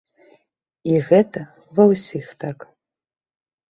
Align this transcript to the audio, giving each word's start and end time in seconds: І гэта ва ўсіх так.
І 0.93 0.95
гэта 1.11 1.45
ва 1.77 1.89
ўсіх 1.95 2.25
так. 2.47 2.57